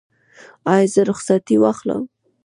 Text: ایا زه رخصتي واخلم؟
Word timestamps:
ایا 0.73 0.87
زه 0.93 1.01
رخصتي 1.09 1.55
واخلم؟ 1.59 2.03